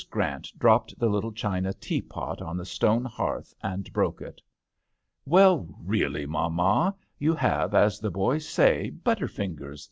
Grant 0.09 0.51
dropped 0.57 0.97
the 0.97 1.07
little 1.09 1.31
china 1.31 1.73
teapot 1.73 2.41
on 2.41 2.57
the 2.57 2.65
stone 2.65 3.05
hearth 3.05 3.53
and 3.61 3.93
broke 3.93 4.19
it. 4.19 4.41
"Well 5.25 5.75
really, 5.79 6.25
mamma, 6.25 6.95
you 7.19 7.35
have, 7.35 7.75
as 7.75 7.99
the 7.99 8.09
boys 8.09 8.49
say, 8.49 8.89
butter 8.89 9.27
fingers 9.27 9.79